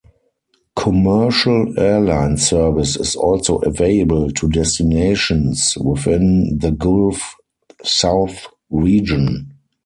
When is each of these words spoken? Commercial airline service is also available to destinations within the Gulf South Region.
Commercial 0.75 1.79
airline 1.79 2.35
service 2.35 2.95
is 2.95 3.15
also 3.15 3.59
available 3.59 4.31
to 4.31 4.49
destinations 4.49 5.77
within 5.79 6.57
the 6.57 6.71
Gulf 6.71 7.35
South 7.83 8.47
Region. 8.71 9.53